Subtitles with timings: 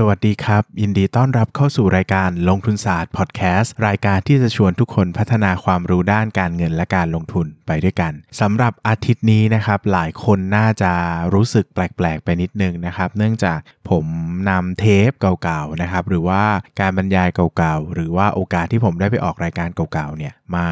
[0.00, 10.92] สวัสดีครับ ยินดีต้อนรับเข้าสู่รายการลงทุนศาสตร์พอดแคสต์รายการที่จะชวนทุกคนพัฒนาความรู้ด้านการเงินและการลงทุนไปด้วยกันสำหรับอาทิตย์นี้นะครับหลายคนน่าจะ
[11.34, 13.58] รู้สึกแปลกๆ ไปนิดนึงนะครับ เนื่องจาก
[13.90, 14.06] ผม
[14.50, 16.42] นำเทปเก่าๆนะครับหรือว่า
[16.80, 20.66] การบรรยายเก่าๆ หรือว่าโอกาสที่ผมได้ไปออกรายการเก่าๆเนี่ยมา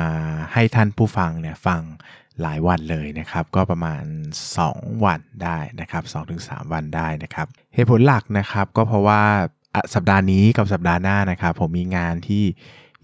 [0.52, 1.82] ให้ท่านผู้ฟังเนี่ยฟัง
[2.42, 4.02] หลายวันเลยนะครับ ก็ประมาณ
[4.54, 6.02] 2 วันได้นะครับ
[6.38, 9.22] 2-3 วันได้นะครับเหตุผลหลักนะครับก็เพราะว่า
[9.94, 12.44] สัปดาห์นี้กับสัปดาห์หน้านะครับ ผมมีงานที่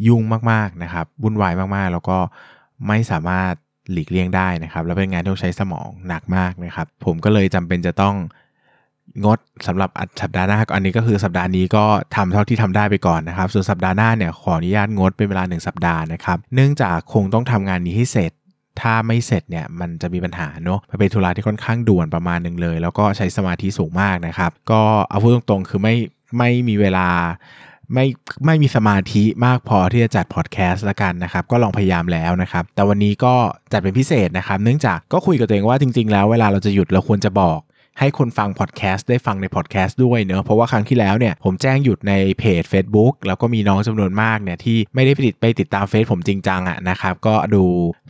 [0.07, 2.19] ยุ่งมากๆนะครับวุ่นวายมากๆ แล้วก็
[2.89, 3.53] ไม่สามารถ
[3.93, 8.17] หลีกเลี่ยงได้นะครับ แล้วเป็นงานที่ต้องใช้สมองหนักมากนะครับ ผมก็เลยจำเป็นจะต้อง
[9.25, 9.91] งดสำหรับ
[10.23, 11.85] สัปดาห์หน้าอันนี้ก็คือสัปดาห์นี้ก็
[12.17, 18.33] ทำเท่าที่ทำได้ไปก่อนนะครับ ส่วนสัปดาห์หน้าเนี่ยขออนุญาตงดเป็นเวลา 1 สัปดาห์นะครับ เนื่องจากคงต้องทำงานนี้ให้เสร็จ
[18.81, 25.95] ถ้าไม่เสร็จเนี่ยมันจะมีปัญหาเนอะมันเป็นธุระที่ค่อนข้างด่วนประมาณหนึ่งเลย แล้วก็ใช้สมาธิสูงมากนะครับ ก็เอาพูดตรงๆ คือไม่
[26.39, 27.09] ไม่มีเวลา
[27.95, 28.07] ไม่
[28.47, 33.35] ไม่มีสมาธิมากพอที่จะจัดพอดแคสต์ละกันนะครับ ก็ลองพยายามแล้วนะครับ แต่วันนี้ก็
[33.73, 37.61] จัดเป็นพิเศษนะครับ เนื่องจากก็คุยกับตัวเองว่าจริง ๆ แล้วเวลาเราจะหยุดเราควรจะบอก
[37.99, 47.63] ให้คนฟังพอดแคสต์ได้ฟังในพอดแคสต์ด้วยเนอะเพราะว่าครั้งที่แล้วเนี่ยผมแจ้งหยุดในเพจ Facebook แล้วก็มีน้องจำนวนมากเนี่ยที่ไม่ได้ไปติดไปติดตามเฟซผมจริงจังอะนะครับก็ดู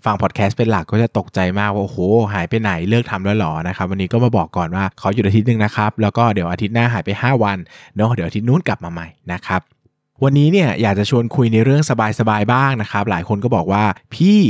[0.05, 1.99] ฟังพอดแคสต์เป็นหลักก็จะตกใจมากว่าโอ้โห
[2.33, 7.59] หายไปไหนเลิกทำแล้วหรอนะครับวันนี้ก็มาบอกก่อนว่าขอหยุดอาทิตย์หนึงนะครับแล้วก็เดี๋ยวอาทิตย์หน้าหายไป 5 วัน
[7.97, 9.61] เนาะเดี๋ยวอาทิตย์นู้นกลับมาใหม่นะครับ
[10.25, 14.41] วันนี้เนี่ยอยากจะชวนคุยในเรื่องสบายๆบ้างนะครับ หลายคนก็บอกว่าพี่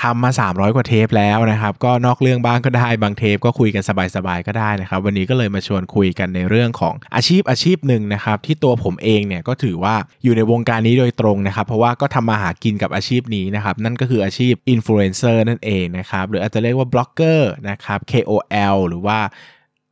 [0.00, 3.82] ทำมา 300 กว่าเทปแล้วนะครับ ก็นอกเรื่องบ้างก็ได้บางเทปก็คุยกัน
[4.16, 19.18] สบายๆก็ได้นะครับ วันนี้ก็เลยมาชวนคุยกันในเรื่องของอาชีพอาชีพหนึ่งนะครับ ที่ตัวผมเองเนี่ยก็ถือว่าอยู่ในวงการนี้โดยตรงนะครับ เพราะว่าก็ทำมาหากินกับอาชีพนี้นะครับ นั่นก็คืออาชีพอินฟลูเอนเซอร์นั่นเองนะครับ หรืออาจจะเรียกว่าบล็อกเกอร์นะครับ KOL หรือว่า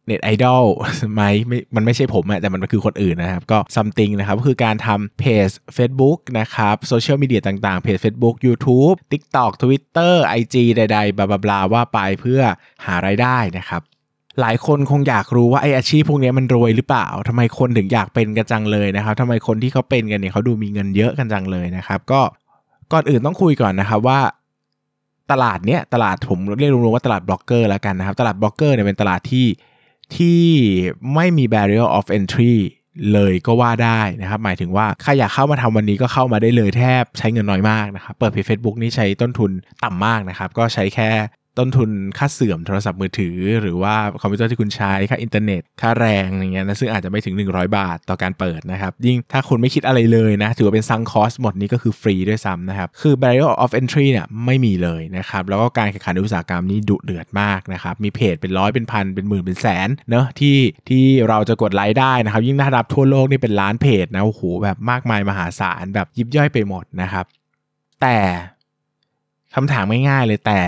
[0.06, 0.64] เน็ตไอดอล
[1.14, 11.60] ไหมไม่มันไม่ใช่ผมอะแต่มันคือคนอื่นนะครับ ก็ something นะครับ ก็คือการทำเพจ Facebook นะครับโซเชียลมีเดียต่างๆ เพจ Facebook YouTube TikTok Twitter IG ใดๆ blah blah
[11.72, 12.40] ว่าไปเพื่อ
[12.84, 13.82] หารายได้นะครับ
[14.40, 22.20] หลายคนคงอยากรู้ว่าไออาชีพพวกนี้มันรวยหรือเปล่าทำไมคนถึงอยากเป็นกันจังเลยนะครับทำไมคนที่เขาเป็นกันเนี่ยเขาดูมีเงินเยอะกันจังเลยนะครับ ก็
[22.92, 24.20] ก่อนอื่นต้องคุยก่อนนะครับว่า
[25.32, 29.46] ตลาดเนี้ยตลาดผมเรียกรวมๆว่าตลาดบล็อกเกอร์แล้วกันนะครับ ตลาดบล็อกเกอร์เนี่ยเป็นตลาดที่
[30.16, 30.42] ที่
[31.14, 32.56] ไม่มี barrier of entry
[33.12, 39.50] เลยก็ว่าได้นะครับ หมายถึงว่าใครอยากเข้ามาทำวันนี้ก็เข้ามาได้เลยแทบใช้เงินน้อยมากนะครับ เปิดเพจ Facebook นี่ใช้ต้นทุน
[39.84, 41.10] ต่ำมากนะครับ ก็ใช้แค่
[41.60, 57.94] ต้นทุนค่าเสื่อมโทรศัพท์มือถือ หรือว่าคอมพิวเตอร์ที่คุณใช้ค่าอินเทอร์เน็ตค่าแรงอย่างเงี้ยนะซึ่งอาจจะไม่ถึง 100 บาทต่อการเปิดนะครับ ยิ่งถ้าคุณไม่คิดอะไรเลยนะ ถือว่าเป็น sunk cost หมดนี้ก็คือฟรีด้วยซ้ำนะครับ คือ barrier of entry เนี่ยไม่มีเลยนะครับ แล้วก็การแข่งขันในอุตสาหกรรมนี้ดุเดือดมากนะครับ
[58.04, 67.24] มีเพจเป็นร้อยเป็นพันเป็นหมื่นเป็นแสนเนอะที่ที่เราจะกดไลค์ได้นะครับ ยิ่งถ้านับทั่วโลกนี่เป็นล้านเพจนะโอ้โหแบบมากมายมหาศาลแบบยิบย่อยไปหมดนะครับ
[68.02, 68.18] แต่
[69.54, 70.60] คำถามง่ายๆเลยแต่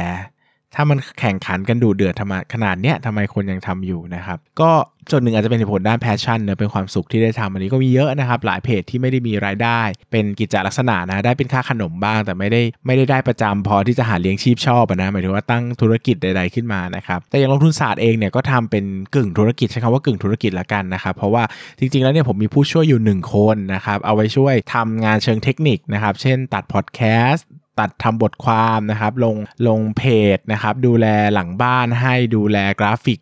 [0.75, 4.71] ถ้ามันแข่งขันกันดูเดือดทำไมขนาดเนี้ยทำไมคนยังทำอยู่นะครับ ก็
[5.11, 9.81] ส่วนหนึ่งอาจจะเป็นผลด้านแพชชั่นเนอะเป็นความสุขที่ได้ทำอันนี้ก็มีเยอะนะครับ หลายเพจที่ไม่ได้มีรายได้
[10.13, 18.85] เป็นกิจลักษณะนะได้เป็นค่าขนมบ้าง แต่ไม่ได้ไม่ได้ได้ประจำพอที่จะหาเลี้ยงชีพชอบนะหมายถึงว่าตั้งธุรกิจใด ๆขึ้นมานะครับแต่อย่างลงทุนศาสตร์เองเนี่ยก็ทำเป็น
[19.15, 21.43] กึ่งธุรกิจใช้คำว่ากึ่งธุรกิจละกันนะครับเพราะว่า
[21.79, 27.01] จริงๆแล้วเนี่ยผมมีผู้ช่วยอยู่หนึ่งคนนะครับเอาไว้ช่วยทำงานเชิงเทคนิคนะครับเช่นตัดพอดแค
[27.31, 27.47] สต์
[27.81, 29.37] ตัดทำบทความนะครับลง
[29.69, 30.03] ลงเพ
[30.37, 33.19] จนะครับดูแลหลังบ้านให้ดูแลกราฟิก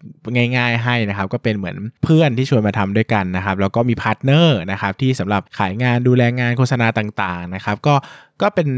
[0.57, 7.95] ง่าย ๆ ให้นะครับก็เป็นเหมือนเพื่อนที่ชวนมาทำด้วยกันนะครับแล้วก็มีพาร์ทเนอร์นะครับที่สำหรับขายงานดูแลงานโฆษณาต่างๆนะครับก็
[8.43, 8.69] ก็เป็น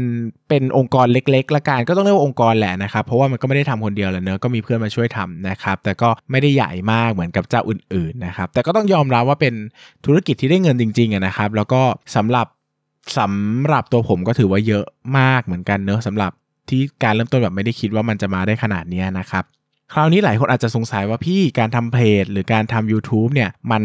[0.49, 9.53] เป็นองค์กรเล็กๆละกันก็ต้องเรียกว่าองค์กรแหละนะครับเพราะว่ามันก็ไม่ได้ทำคนเดียวแหละเนอะก็มีเพื่อนมาช่วยทำนะครับแต่ก็ไม่ได้ใหญ่มากเหมือนกับเจ้าอื่นๆนะครับแต่ก็ต้องยอมรับว่าเป็น
[10.05, 11.81] ธุรกิจที่ได้เงินจริงๆนะครับแล้วก็
[12.15, 12.47] สำหรับ
[13.17, 14.85] สำหรับตัวผมก็ถือว่าเยอะ
[15.17, 16.31] มากเหมือนกันเนอะสำหรับ
[16.69, 19.43] ที่การเริ่มต้นแบบไม่ได้คิดว่ามันจะมาได้ขนาดนี้นะครับ
[19.95, 23.83] คราวนี้หลายคนอาจจะสงสัยว่าพี่การทำเพจหรือการทำ YouTube เนี่ยมัน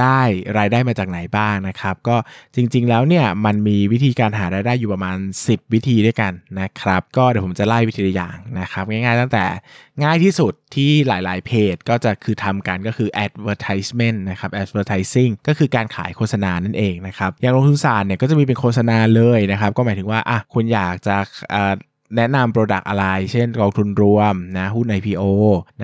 [0.00, 0.20] ได้
[0.58, 2.16] รายได้มาจากไหนบ้างนะครับ ก็
[2.54, 5.16] จริงๆแล้วเนี่ยมันมีวิธีการหารายได้อยู่ประมาณ
[5.46, 9.44] 10 วิธีด้วยกันนะครับ ก็เดี๋ยวผมจะไล่วิธีอย่างนะครับ ง่ายๆตั้งแต่
[10.02, 21.16] ง่ายที่สุดที่หลายๆเพจก็จะคือทำกันก็คือ advertisement นะครับ advertising ก็คือการขายโฆษณานั่นเองนะครับอย่างลงทุนศาสตร์เนี่ยก็จะมีเป็นโฆษณาเลยนะครับ ก็หมายถึงว่าอะคุณอยากจะ
[22.16, 25.22] แนะนำ product อะไร เช่นกองทุนรวมนะหุ้น IPO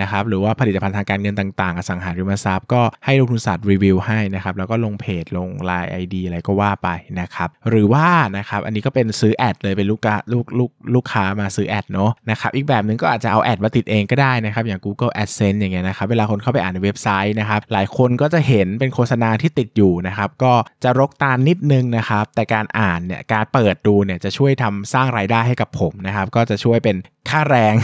[0.00, 6.88] นะครับหรือว่าผลิตภัณฑ์ทางการเงินต่างๆอสังหาริมทรัพย์ก็ให้ลงทุนศาสตร์รีวิวให้นะครับแล้วก็ลงเพจลง Line ID อะไรก็ว่าไป
[7.20, 20.52] นะครับหรือว่านะครับอันนี้ก็เป็นซื้อ ad เลยเป็นลูกค้าลูกลูกลูกค้ามาซื้อ ad เนาะนะครับอีกแบบหนึ่งก็อาจจะเอา ad มาติดเองก็ได้นะครับอย่าง Google AdSense อย่างเงี้ยนะครับเวลาคนเข้าไปอ่านในเว็บไซต์นะครับหลายคนก็จะเห็นเป็นโฆษณาที่ติดอยู่นะครับก็
[20.84, 26.96] จะรกตานิดนึงนะครับแต่การอ่านเนี่ยการเปิดดูเนี่ยจะช่วยทำสร้างรายได้ให้กับผมนะครับก็จะช่วยเป็น
[27.28, 27.74] ค่าแรง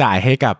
[0.00, 0.56] จ่ายให้กับ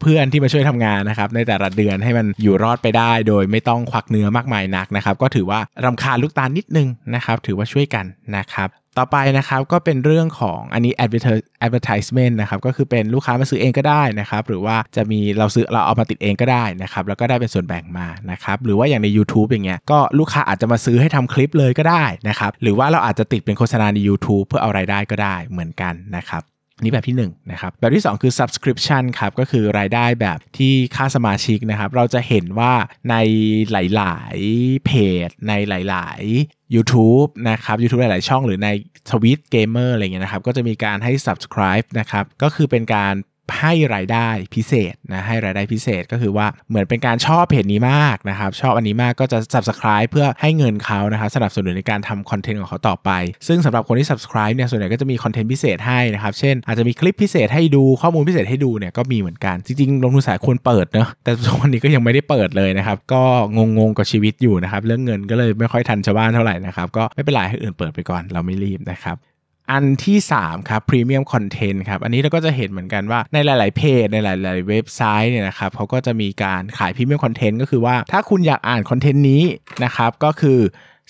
[0.00, 8.04] เพื่อนที่มาช่วยทำงานนะครับในแต่ละเดือนให้มันอยู่รอดไปได้ โดยไม่ต้องควักเนื้อมากมายนักนะครับ ก็ถือว่ารำคาญลูกตาลนิดนึงนะครับ ถือว่าช่วยกัน
[8.36, 10.92] นะครับต่อไปนะครับก็เป็นเรื่องของอันนี้
[11.66, 26.42] advertisement นะครับก็คือเป็นลูกค้ามาซื้อเองก็ได้นะครับหรือว่าจะมีเราซื้อเราเอามาติดเองก็ได้นะครับแล้วก็ได้เป็นส่วนแบ่งมานะครับหรือว่าอย่างใน YouTube อย่างเงี้ยก็ลูกค้าอาจจะมาซื้อให้ทำคลิปเลยก็ได้นะครับหรือว่าเราอาจจะติดเป็นโฆษณาใน YouTube เพื่อเอารายได้ก็ได้เหมือนกันนะครับ
[26.82, 27.22] นี่แบบที่1น
[27.52, 32.72] นะครับแบบที่ 2 คือ subscription ครับก็คือรายได้แบบที่ค่าสมาชิกนะครับเราจะเห็นว่า
[33.10, 33.16] ใน
[33.70, 34.90] หลาย ๆ เพ
[35.26, 38.68] จ ในหลาย ๆ YouTube นะครับ YouTube หลาย ๆ ช่องหรือใน
[39.10, 43.14] ทวิตเกมเมอร์อะไรเงี้ยนะครับ ก็จะมีการให้ subscribe นะครับ ก็คือเป็นการ
[43.58, 53.10] ให้รายได้พิเศษนะให้รายได้พิเศษก็คือว่าเหมือนเป็นการชอบเพจนี้มากนะครับชอบอันนี้มากก็จะ subscribe เพื่อให้เงินเขานะครับสนับสนุนในการทำคอนเทนต์ของเขาต่อไป
[53.48, 63.22] ซึ่งสำหรับคนที่ subscribe เนี่ยส่วนใหญ่ก็จะมีคอนเทนต์พิเศษให้นะครับเช่นอาจจะมีคลิปพิเศษให้ดูข้อมูลพิเศษให้ดูเนี่ยก็มีเหมือนกันจริงๆลงทุนสายควรเปิดเนาะแต่ทุกวันนี้ก็ยังไม่ได้เปิดเลยนะครับก็
[63.56, 69.16] งงๆกับชีวิตอยู่นะครับเรื่องเงินก็เลยไม่ค่อยทันชาวบ้านเท่าไหร่นะครับก็ไม่เป็นไรให้อื่นเปิดไปก่อนเราไม่รีบนะครับ
[69.70, 79.42] อันที่ 3 ครับพรีเมียมคอนเทนต์ครับอันนี้เราก็จะเห็นเหมือนกันว่าในหลาย ๆ เพจในหลาย ๆ เว็บไซต์เนี่ยนะครับเขาก็จะมีการขายพรีเมียมคอนเทนต์ก็คือว่าถ้าคุณอยากอ่านคอนเทนต์นี้
[79.84, 80.58] นะครับก็คือ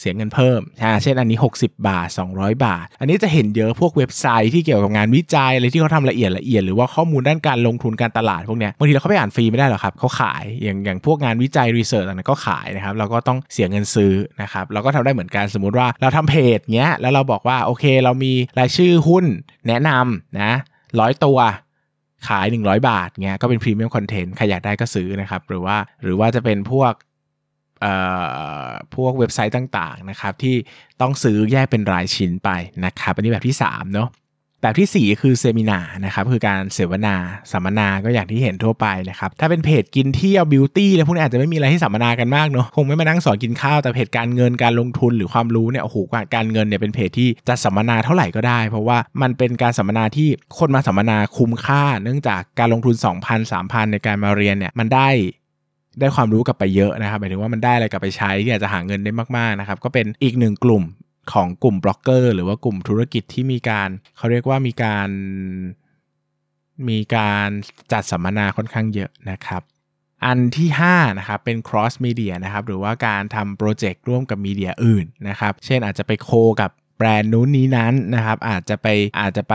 [0.00, 0.60] เสียเงินเพิ่ม
[1.02, 14.12] เช่นอันนี้ 60 บาท 200 บาท อันนี้จะเห็นเยอะพวกเว็บไซต์ที่เกี่ยวกับงานวิจัยอะไรที่เขาทำละเอียดละเอียดหรือว่าข้อมูลด้านการลงทุนการตลาดพวกเนี้ยบางทีเราเข้าไปอ่านฟรีไม่ได้หรอกครับเขาขายอย่างอย่างพวกงานวิจัยรีเสิร์ชต่างๆก็ขายนะครับเราก็ต้องเสียเงินซื้อ
[14.42, 19.24] นะครับเราก็ทำได้เหมือนกันสมมุติว่าเราทำเพจเงี้ยแล้วเราบอกว่าโอเค เรามีรายชื่อหุ้น
[19.68, 20.52] แนะนำนะ
[21.00, 21.38] ร้อยตัว
[22.28, 26.92] ขาย 100 บาทเงี้ยก็เป็นพรีเมียมคอนเทนต์ใครอยากได้ก็ซื้อนะครับหรือว่าหรือว่าจะเป็นพวก
[28.94, 30.56] พวกเว็บไซต์ต่างๆนะครับที่
[31.00, 32.50] ต้องซื้อแยกเป็นรายชิ้นไป
[32.84, 34.10] นะครับอันนี้แบบที่3เนาะ
[34.62, 37.16] แบบที่ 4 คือเซมินานะครับคือการเสวนา
[37.52, 45.96] สัมมนาก็อย่างที่เห็นทั่วไปนะครับถ้าเป็นเพจกินเที่ยวบิวตี้แล้วพวกนี้อาจจะไม่มีอะไรที่สัมมนากันมากเนาะคงไม่มานั่งสอนกินข้าวแต่เพจการเงินการลงทุนหรือความรู้เนี่ยโอ้โห
[46.34, 50.28] การเงินเนี่ยเป็นเพจที่จะสัมมนาเท่าไหร่ก็ได้ เพราะว่ามันเป็นการสัมมนาที่
[50.58, 55.08] คนมาสัมมนาคุ้มค่า เนื่องจากการลงทุน 2,000 3,000 ในการมาเรียนเนี่ยมันได้
[56.00, 60.84] ได้ความรู้กลับไปเยอะนะครับหมายถึงว่ามันได้อะไรกลับไปใช้ที่อาจจะหาเงินได้มากๆนะครับก็เป็นอีกหนึ่งกลุ่ม
[61.32, 65.08] ของกลุ่มบล็อกเกอร์ หรือว่ากลุ่มธุรกิจที่มีการเขาเรียกว่ามีการ
[66.88, 67.48] มีการ
[67.92, 69.62] จัดสัมมนาค่อนข้างเยอะนะครับ
[70.24, 76.30] อันที่5นะครับเป็น cross media นะครับหรือว่าการทำโปรเจกต์ร่วมกับมีเดียอื่นนะครับเช่นอาจจะไปโค
[76.60, 78.86] กับแบรนด์นู้นนี้นั้นนะครับอาจจะไป
[79.20, 79.54] อาจจะไป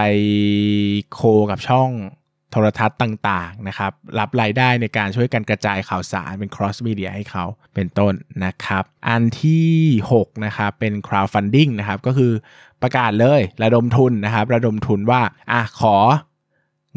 [1.13, 1.21] โค
[1.51, 1.89] กับช่อง
[2.55, 8.13] ทรทัศน์ต่างๆนะครับรับรายได้ในการช่วยกันกระจายข่าวสารเป็น cross media ให้เขาเป็นต้น
[8.45, 9.73] นะครับ อันที่
[10.11, 12.31] 6นะครับเป็น crowdfunding นะครับก็คือ
[12.81, 15.21] ประกาศเลยระดมทุนนะครับระดมทุนว่า
[15.51, 15.95] อะขอ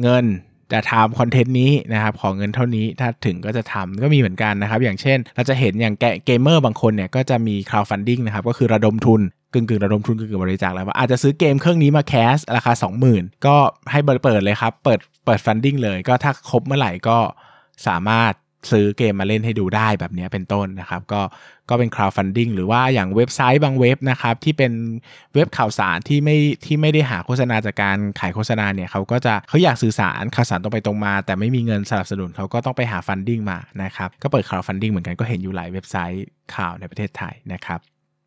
[0.02, 0.26] เงิน
[0.72, 5.94] จะทำคอนเทนต์นี้นะครับขอเงินเท่านี้ถ้าถึงก็จะทำก็มีเหมือนกันนะครับ อย่างเช่น เราจะเห็นอย่าง
[6.26, 9.20] เกมเมอร์บางคนเนี่ยก็จะมี crowdfunding นะครับก็คือระดมทุน
[9.53, 12.73] กึ่งกึ่งระดมทุนกึ่งกึ่งบริจาคแล้วว่าอาจจะซื้อเกมเครื่องนี้มาแคสราคา
[13.09, 13.57] 20,000 ก็
[13.90, 17.19] ให้เปิดเลยครับ เปิดเปิด funding เลยก็ถ้าครบเมื่อไหร่ก็
[17.87, 18.33] สามารถ
[18.71, 21.21] ซื้อเกมมาเล่นให้ดูได้แบบนี้เป็นต้นนะครับ ก็
[21.69, 24.73] ก็เป็น crowdfunding หรือว่าอย่างเว็บไซต์บางเว็บนะครับ ที่เป็น
[25.35, 37.81] เว็บข่าวสารที่ไม่ที่ไม่ได้หาโฆษณาจากการขายโฆษณาเนี่ยเขาก็จะเขาอยากสื่อสารข่าวสารตรงไปตรงมา แต่ไม่มีเงินสนับสนุนเขาก็ต้องไปหา funding มานะครับ ก็เปิด crowdfunding เหมือนกันก็เห็นอยู่หลายเว็บไซต์ข่าวในประเทศไทยนะครับ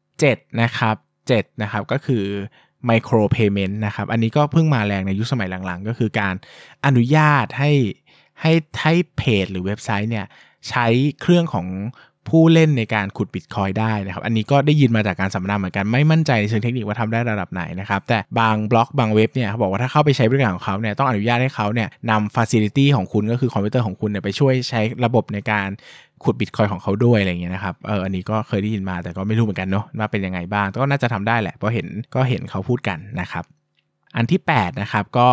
[0.07, 0.95] 7 นะครับ
[1.39, 2.25] 7 นะครับ ก็คือ
[2.89, 6.35] micro payment นะครับ อันนี้ก็เพิ่งมาแรงในยุคสมัยหลังๆ ก็คือการ
[6.85, 7.71] อนุญาตให้
[8.41, 10.25] ให้ให้เพจหรือเว็บไซต์เนี่ย
[10.69, 10.87] ใช้
[11.21, 11.67] เครื่องของ
[12.29, 25.67] ผู้เล่นในการขุดบิตคอยน์ได้นะครับ อันนี้ก็ได้ยินมาจากการสัมมนาเหมือนกัน ไม่มั่นใจในเชิงเทคนิคว่าทำได้ระดับไหนนะครับ แต่บางบล็อกบางเว็บเนี่ยเขาบอกว่าถ้าเข้าไปใช้บริการของเขาเนี่ยต้องอนุญาตให้เขาเนี่ยนำ facility ของคุณก็คือคอมพิวเตอร์ของคุณเนี่ยไปช่วยใช้ระบบในการ
[26.23, 33.43] ขุดบิตคอยของเขาด้วยอะไรเงี้ยนะครับ เออ อันนี้ก็เคยได้ยินมาแต่ก็ไม่รู้เหมือนกันเนาะว่าเป็นยังไงบ้าง ก็น่าจะทำได้แหละ เพราะเห็นก็เห็นเขาพูดกันนะครับ
[34.15, 35.27] อันที่8นะครับก็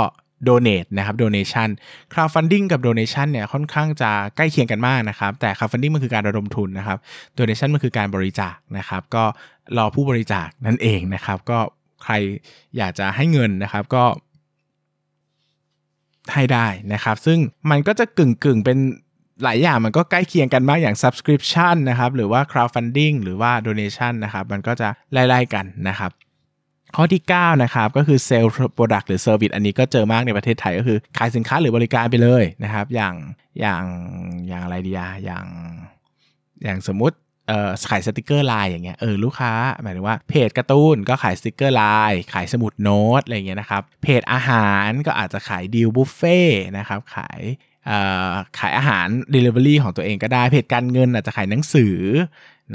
[0.49, 1.69] donate นะครับ donation
[2.13, 6.99] crowdfunding กับ donation เนี่ยค่อนข้างจะใกล้เคียงกันมากนะครับ แต่ crowdfunding มันคือการระดมทุนนะครับ
[7.39, 9.25] donation มันคือการบริจาคนะครับ ก็
[9.77, 11.59] รอผู้บริจาคนั่นเองนะครับ ก็
[12.05, 12.15] ใคร
[12.77, 14.05] อยากจะให้เงินนะครับก็
[16.35, 17.39] ให้ได้นะครับ ซึ่ง
[17.71, 18.79] มันก็จะกึ่งกึ่งเป็น
[19.45, 26.11] หลายอย่างมันก็ใกล้เคียงกันมากอย่าง subscription นะครับ หรือว่า crowdfunding หรือว่า donation นะครับ มันก็จะไล่ๆกันนะครับ
[26.97, 33.15] ข้อที่ 9 นะครับก็คือ sell product หรือ service อันนี้ก็เจอมากในประเทศไทยก็คือขายสินค้าหรือบริการไปเลยนะครับ อย่าง
[33.61, 33.85] อย่าง
[34.49, 35.47] อย่างอะไรดีอะอย่าง
[36.65, 37.17] อย่างสมมุติ
[37.49, 39.53] เอ่อขายสติกเกอร์ไลน์อย่างเงี้ยเออลูกค้า
[39.83, 46.41] หมายถึงว่าเพจการ์ตูนก็ขายสติกเกอร์ไลน์ขายสมุดโน้ตอะไรเงี้ยนะครับเพจอาหารก็อาจจะขายดีลบุฟเฟ่ต์
[46.79, 47.41] นะครับขาย
[48.59, 51.97] ขายอาหาร Delivery ของตัวเองก็ได้เพจการเงินอาจจะขายหนังสือ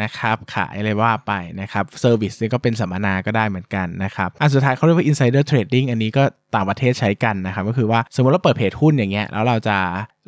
[0.02, 6.24] นะครับขายอะไรว่าไปนะครับ service นี่ก็เป็นสัมมนาก็ได้เหมือนกันนะครับอันสุดท้ายเขาเรียกว่า insider trading อันนี้ก็
[6.56, 9.78] ต่างประเทศใช้กันนะครับก็คือว่าสมมติเราเปิดเพจหุ้นอย่างเงี้ยแล้วเราจะ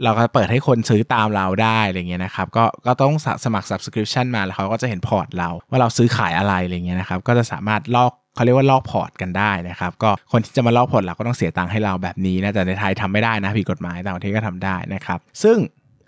[0.03, 3.13] เราก็เปิดให้คนซื้อตามเราได้อะไรเงี้ยนะครับก็ก็ต้อง
[3.45, 15.57] สมัคร subscription มาแล้วเขาก็จะเห็นพอร์ตเราว่าเราซื้อขายอะไรอะไรเงี้ยนะครับก็จะสามารถลอก เขาเรียกว่าลอกพอร์ตกันได้นะครับ ก็คนที่จะมาลอกพอร์ตเราก็ต้องเสียตังค์ให้เราแบบนี้นะแต่ในไทยทำไม่ได้นะผิดกฎหมายต่างประเทศก็ทำได้นะครับ ซึ่ง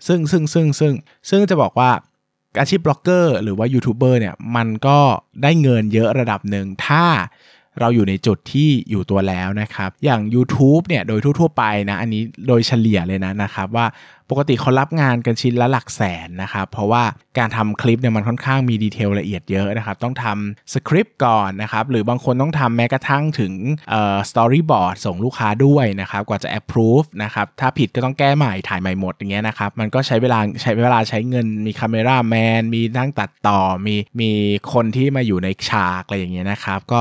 [0.06, 0.92] ซึ่งซึ่งซึ่งซึ่ง
[1.30, 1.90] ซึ่งจะบอกว่า
[2.60, 4.98] อาชีพบล็อกเกอร์หรือว่ายูทูบเบอร์เนี่ยมันก็
[5.42, 7.04] ได้เงินเยอะระดับหนึ่งถ้า
[7.80, 13.86] เราอยู่ในจุดที่อยู่ตัวแล้วนะครับ อย่าง YouTube เนี่ยโดยทั่วๆไปนะ อันนี้โดยเฉลี่ยเลยนะนะครับว่า
[14.30, 17.02] ปกติเขารับงานกันชิ้นละหลักแสนนะครับ เพราะว่า
[17.38, 23.52] การทำคลิปเนี่ยมันค่อนข้างมี detail ละเอียดเยอะนะครับ ต้องทำสคริปต์ก่อนนะครับ หรือบางคนต้องทำแม้กระทั่งถึง
[23.90, 34.30] เอ่อ storyboard ส่งลูกค้าด้วยนะครับ กว่าจะ approve นะครับ ถ้าผิดก็ต้องแก้ใหม่ถ่ายใหม่หมดอย่างเงี้ยนะครับ มันก็ใช้เวลาใช้เวลาใช้เงินมี cameramanมีนั่งตัดต่อมีมี
[34.72, 37.00] คนที่มาอยู่ในฉากอะไรอย่างเงี้ยนะครับก็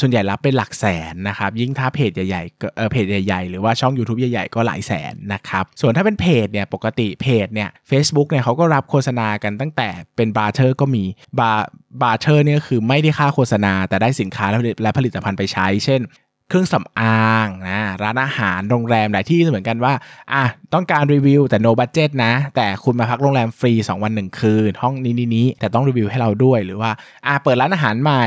[0.00, 11.04] ส่วนใหญ่รับเป็นหลักแสนนะครับยิ่งถ้าเพจใหญ่ๆเเพจใหญ่ๆ หรือว่าช่อง YouTube ใหญ่ๆ ก็หลายแสนนะครับส่วนถ้าเป็นเพจเนี่ยปกติเพจเนี่ย Facebook เนี่ยเขาก็รับโฆษณากันตั้งแต่เป็น barter ก็มี
[11.40, 14.46] bar barter เนี่ยคือไม่ได้ค่าโฆษณาแต่ได้สินค้า
[14.82, 16.00] และผลิตภัณฑ์ไปใช้ เช่น
[16.50, 19.92] เครื่องสำอางนะร้านอาหารโรงแรมหลายที่เหมือนกันว่า
[20.32, 26.90] อะต้องการรีวิวแต่ no budget นะ แต่คุณมาพักโรงแรมฟรี 2 วัน 1 คืน ห้องนี้นี้นี้แต่ต้องรีวิวให้เราด้วยหรือว่า
[27.26, 28.26] อะเปิดร้านอาหารใหม่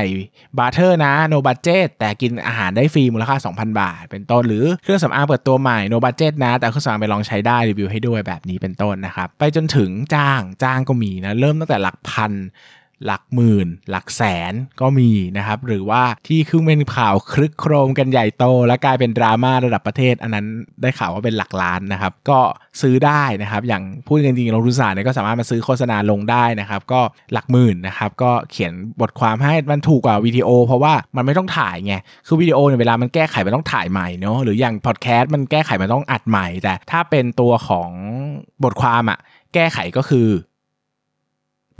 [0.58, 12.32] barter นะ no budget แต่กินอาหารได้ฟรีมูลค่า 2,000 บาท เป็นต้นหรือเครื่องสำอางเปิดตัวใหม่ no budget นะ แต่เครื่องสำอางไปลองใช้ได้รีวิวให้ด้วยแบบนี้เป็นต้นนะครับไปจนถึงจ้างจ้างก็มีนะเริ่มตั้งแต่หลักพัน
[13.06, 20.46] หลักหมื่น หลักแสนก็มีนะครับ หรือว่าที่คือเป็นข่าวครึกโครมกันใหญ่โต และกลายเป็นดราม่าระดับประเทศ อันนั้น
[20.82, 22.38] ได้ข่าวว่าเป็นหลักล้านนะครับ ก็
[22.80, 27.00] ซื้อได้นะครับ อย่างพูดจริงๆลงทุนศาสตร์เนี่ยก็สามารถมาซื้อโฆษณาลงได้นะครับ ก็
[27.32, 31.94] หลักหมื่นนะครับ ก็เขียนบทความให้มันถูกกว่าวิดีโอ เพราะว่ามันไม่ต้องถ่ายไง
[32.26, 37.90] คือวิดีโอเนี่ยเวลามันแก้ไขมันต้องถ่ายใหม่เนาะหรืออย่างพอดแคสต์มันแก้ไขมันต้องอัดใหม่ แต่ถ้าเป็นตัวของ
[38.64, 39.18] บทความอะ
[39.54, 40.28] แก้ไขก็คือ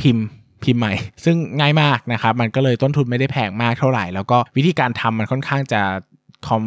[0.01, 0.27] พิมพ์
[0.65, 0.93] พิมพ์ใหม่
[1.25, 5.81] ซึ่งง่ายมากนะครับ มันก็เลยต้นทุนไม่ได้แพงมากเท่าไหร่ แล้วก็วิธีการทำมันค่อนข้างจะ
[6.47, 6.63] คอม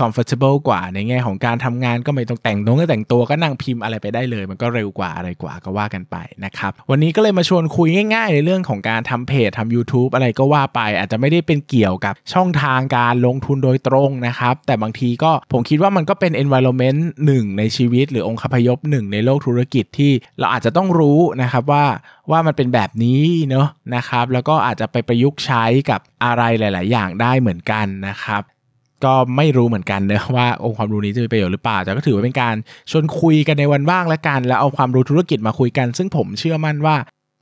[0.00, 21.84] comfortable กว่าในแง่ของการทำงานก็ไม่ต้องแต่งตัวก็แต่งตัวก็นั่งพิมพ์อะไรไปได้เลย มันก็เร็วกว่าอะไรกว่าก็ว่ากันไปนะครับ วันนี้ก็เลยมาชวนคุยง่าย ๆ ในเรื่องของการทำเพจทำ YouTube อะไรก็ว่าไป อาจจะไม่ได้เป็นเกี่ยวกับช่องทางการลงทุนโดยตรงนะครับ แต่บางทีก็ผมคิดว่ามันก็เป็น environment หนึ่งในชีวิต หรือองค์คพยพหนึ่งในโลกธุรกิจที่เราอาจจะต้องรู้นะครับว่า
[22.30, 28.42] ว่ามันเป็นแบบนี้เนาะนะครับ แล้วก็อาจจะไปประยุกต์ใช้กับอะไรหลาย ๆ อย่างได้เหมือนกันนะครับ
[29.04, 32.54] ก็ไม่รู้เหมือนกันเนะว่าองค์ความรู้นี้จะมีประโยชน์หรือเปล่าแต่ก็ถือว่าเป็นการ
[32.90, 36.96] ชวนคุยกันในวันว่างและกัน แล้วเอาความรู้ธุรกิจมาคุยกัน ซึ่งผมเชื่อมั่นว่า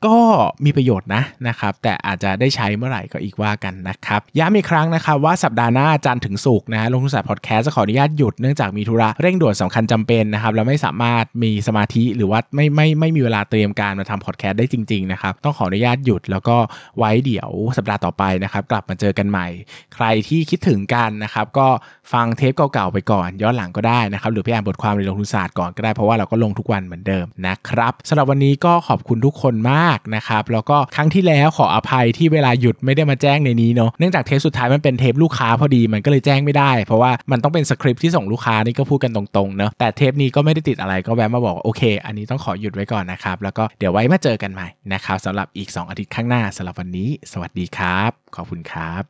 [0.07, 0.19] ก็
[0.65, 16.57] มีประโยชน์นะนะครับแต่อาจจะได้ใช้เมื่อไหร่ก็อีกว่ากันนะครับย้ำอีกครั้งนะครับว่าสัปดาห์หน้าจันทร์ถึงศุกร์นะลงทุนศาสตร์พอดแคสต์จะขออนุญาตหยุดเนื่องจากมีธุระเร่งด่วนสำคัญจำเป็นนะครับแล้วไม่สามารถมีสมาธิหรือว่าไม่ไม่ไม่มีเวลาเตรียมการมาทำพอดแคสต์ได้จริงๆนะครับต้องขออนุญาตหยุดแล้วก็
[16.99, 19.47] ไว้เดี๋ยวสัปดาห์ต่อไปนะครับกลับมาเจอกันใหม่
[19.95, 21.69] ใครที่คิดถึงกันนะครับก็
[22.13, 49.03] ฟังเทปเก่าๆไปก่อนย้อนหลังก็ได้นะครับหรือไปอ่านบทความในลงทุนศาสตร์ก่อนก็ได้เพราะว่าเราก็ลงทุกวันเหมือนเดิมนะครับสำหรับวันนี้ก็ขอบคุณทุกคนมากนะครับแล้วก็ครั้งที่แล้วขออภัยที่เวลาหยุดไม่ได้มาแจ้งในนี้เนาะเนื่องจากเทปสุดท้ายมันเป็นเทปลูกค้าพอดีมันก็เลยแจ้งไม่ได้ เพราะว่ามันต้องเป็นสคริปที่ส่งลูกค้านี่ก็พูดกันตรงๆเนาะแต่เทปนี้ก็ไม่ได้ติดอะไรก็แวะมาบอกโอเค อันนี้ต้องขอหยุดไว้ก่อนนะครับแล้วก็เดี๋ยวไว้มาเจอกันใหม่นะครับสำหรับอีก 2 อาทิตย์ข้างหน้าสำหรับวันนี้ สวัสดีครับ ขอบคุณครับ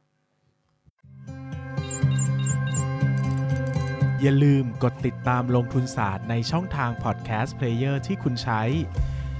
[4.24, 8.62] อย่าลืมกดติดตามลงทุนศาสตร์ในช่องทาง podcast player ที่คุณใช้